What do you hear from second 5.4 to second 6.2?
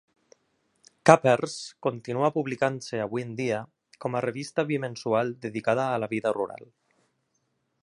dedicada a la